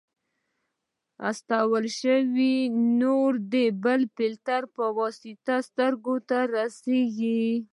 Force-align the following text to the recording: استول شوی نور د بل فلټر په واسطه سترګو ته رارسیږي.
استول 1.29 1.85
شوی 1.99 2.55
نور 3.01 3.31
د 3.53 3.55
بل 3.83 4.01
فلټر 4.15 4.61
په 4.75 4.85
واسطه 4.97 5.55
سترګو 5.69 6.15
ته 6.29 6.37
رارسیږي. 6.53 7.45